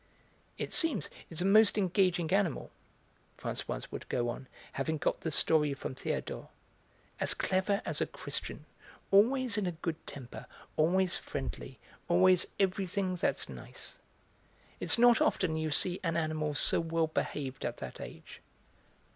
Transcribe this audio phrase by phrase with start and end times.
[0.57, 2.71] "It seems, it's a most engaging animal,"
[3.37, 6.47] Françoise would go on, having got the story from Théodore,
[7.19, 8.65] "as clever as a Christian,
[9.11, 11.77] always in a good temper, always friendly,
[12.07, 13.99] always everything that's nice.
[14.79, 18.41] It's not often you see an animal so well behaved at that age.